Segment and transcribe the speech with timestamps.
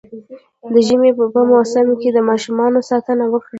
[0.73, 3.49] د ژمي په موسم کي د ماشومانو ساتنه وکړئ